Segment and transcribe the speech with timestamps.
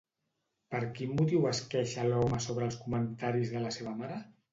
[0.75, 4.19] Per quin motiu es queixa l'home sobre els comentaris de la seva mare?